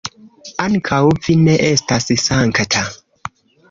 [0.65, 2.87] Ankaŭ vi ne estas sankta.